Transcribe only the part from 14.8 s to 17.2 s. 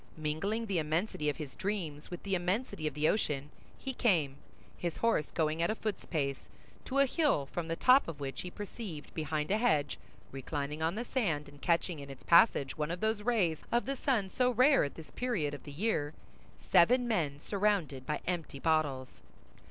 at this period of the year, seven